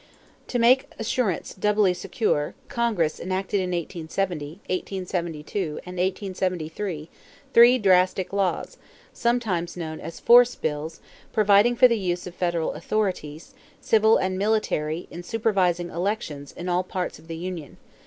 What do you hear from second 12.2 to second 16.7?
of federal authorities, civil and military, in supervising elections in